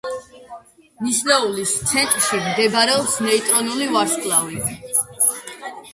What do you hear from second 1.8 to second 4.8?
ცენტრში მდებარეობს ნეიტრონული ვარსკვლავი.